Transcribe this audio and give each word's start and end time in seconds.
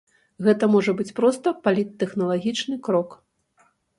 Гэта 0.45 0.69
можа 0.75 0.93
быць 1.01 1.13
проста 1.19 1.53
паліттэхналагічны 1.67 2.75
крок. 2.87 3.09